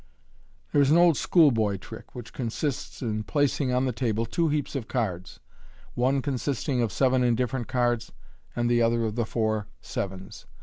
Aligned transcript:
—There 0.73 0.81
is 0.81 0.89
an 0.89 0.97
old 0.97 1.15
schoolboy 1.15 1.77
trick, 1.77 2.15
which 2.15 2.33
consists 2.33 3.03
in 3.03 3.21
placing 3.21 3.71
on 3.71 3.85
the 3.85 3.91
table 3.91 4.25
two 4.25 4.47
heaps 4.49 4.75
of 4.75 4.87
cards, 4.87 5.39
one 5.93 6.23
con 6.23 6.37
sisting 6.39 6.81
of 6.81 6.91
seven 6.91 7.23
indifferent 7.23 7.67
cards, 7.67 8.11
and 8.55 8.67
the 8.67 8.81
other 8.81 9.05
of 9.05 9.13
the 9.13 9.27
four 9.27 9.67
sevens. 9.79 10.47